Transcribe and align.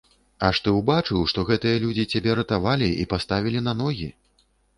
Аж 0.45 0.59
ты 0.67 0.71
ўбачыў, 0.77 1.19
што 1.33 1.43
гэтыя 1.49 1.81
людзі 1.83 2.07
цябе 2.15 2.31
ратавалі 2.41 2.89
і 3.05 3.07
паставілі 3.13 3.63
на 3.69 3.77
ногі? 3.85 4.11